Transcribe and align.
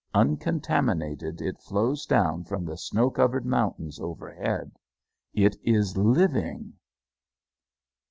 Uncontaminated 0.15 1.41
it 1.41 1.61
flows 1.61 2.07
down 2.07 2.43
from 2.43 2.65
the 2.65 2.75
snow 2.75 3.11
covered 3.11 3.45
mountains 3.45 3.99
overhead. 3.99 4.71
It 5.31 5.57
is 5.63 5.95
living. 5.95 6.73